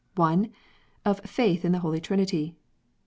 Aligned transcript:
1. 0.15 0.51
Of 1.05 1.19
Faith 1.27 1.63
in 1.63 1.73
the 1.73 1.77
Holy 1.81 2.01
Trinity. 2.01 2.55